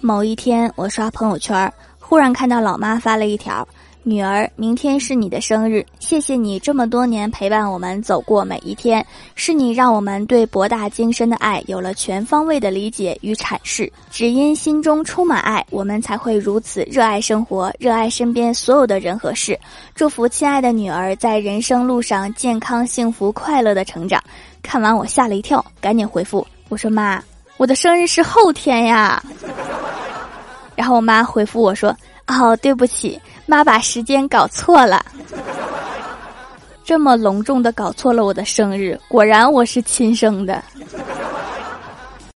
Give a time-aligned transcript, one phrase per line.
[0.00, 3.66] 某一天，我刷朋友圈，忽然看到老妈发了一条。
[4.08, 9.04] 女儿，明天是你的生日，谢谢你这么多年陪伴我们走过每一天，
[9.34, 13.92] 是你让我们对博大精深的爱有了全方位的理解与阐释。
[14.08, 19.58] 只因心中充满爱，我们才会如此热爱生活，热爱身边所有的人和事。
[19.92, 24.22] 祝福亲爱的女儿在人生路上健康、幸福、快乐的成长。
[24.62, 27.20] 看完我吓了一跳，赶紧回复我说：“妈，
[27.56, 29.20] 我的生日是后天呀。”
[30.76, 31.96] 然后我妈回复我说
[32.28, 35.04] ：“哦，对不起。”妈把时间搞错了，
[36.84, 40.62] 这么隆重的搞错了我的生日，果然我是亲生的。